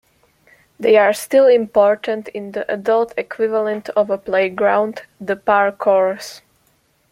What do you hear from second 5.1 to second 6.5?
the Par course.